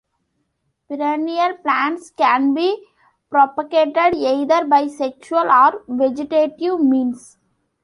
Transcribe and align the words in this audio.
Perennial 0.87 1.57
plants 1.57 2.09
can 2.09 2.55
be 2.55 2.87
propagated 3.29 4.15
either 4.15 4.65
by 4.65 4.87
sexual 4.87 5.47
or 5.47 5.83
vegetative 5.87 6.79
means. 6.83 7.37